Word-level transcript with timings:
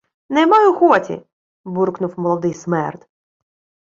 —Не 0.29 0.45
маю 0.47 0.73
хоті,— 0.73 1.21
буркнув 1.65 2.13
молодий 2.19 2.53
смерд. 2.53 3.07